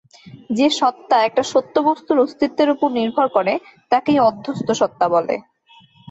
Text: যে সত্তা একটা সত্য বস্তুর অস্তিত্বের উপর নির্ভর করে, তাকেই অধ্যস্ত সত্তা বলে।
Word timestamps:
যে 0.49 0.67
সত্তা 0.71 1.17
একটা 1.23 1.43
সত্য 1.43 1.75
বস্তুর 1.79 2.17
অস্তিত্বের 2.19 2.69
উপর 2.69 2.89
নির্ভর 2.91 3.27
করে, 3.27 3.53
তাকেই 3.91 4.19
অধ্যস্ত 4.21 4.67
সত্তা 4.71 5.05
বলে। 5.09 5.35